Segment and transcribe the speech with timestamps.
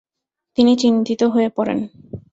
[0.57, 1.79] তিনি চিন্তিত হয়ে পড়েন।